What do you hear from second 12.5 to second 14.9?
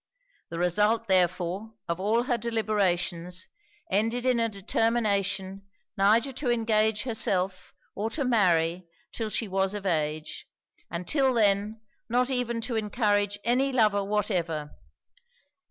to encourage any lover whatever.